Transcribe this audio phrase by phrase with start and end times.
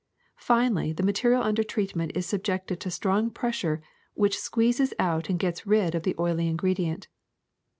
[0.39, 3.83] Finally, the material under treatment is subjected to strong pressure
[4.15, 7.07] which squeezes out and gets rid of the oily ingredient.